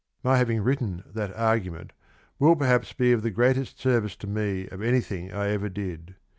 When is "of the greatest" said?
3.11-3.79